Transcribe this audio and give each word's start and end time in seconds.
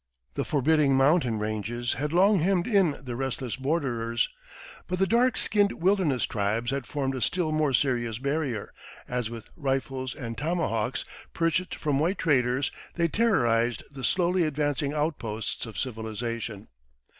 The 0.33 0.43
forbidding 0.43 0.95
mountain 0.97 1.37
ranges 1.37 1.93
had 1.93 2.11
long 2.11 2.39
hemmed 2.39 2.65
in 2.65 2.97
the 3.03 3.15
restless 3.15 3.55
borderers; 3.55 4.29
but 4.87 4.97
the 4.97 5.05
dark 5.05 5.37
skinned 5.37 5.73
wilderness 5.73 6.23
tribes 6.25 6.71
had 6.71 6.87
formed 6.87 7.13
a 7.13 7.21
still 7.21 7.51
more 7.51 7.71
serious 7.71 8.17
barrier, 8.17 8.73
as, 9.07 9.29
with 9.29 9.51
rifles 9.55 10.15
and 10.15 10.35
tomahawks 10.39 11.05
purchased 11.35 11.75
from 11.75 11.99
white 11.99 12.17
traders, 12.17 12.71
they 12.95 13.09
terrorized 13.09 13.83
the 13.91 14.03
slowly 14.03 14.41
advancing 14.43 14.91
outposts 14.91 15.67
of 15.67 15.77
civilization. 15.77 16.69